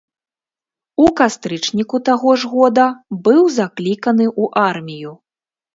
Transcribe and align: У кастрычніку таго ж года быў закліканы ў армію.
У 1.03 1.05
кастрычніку 1.19 2.01
таго 2.11 2.29
ж 2.41 2.51
года 2.57 2.85
быў 3.29 3.41
закліканы 3.61 4.25
ў 4.41 4.69
армію. 4.73 5.11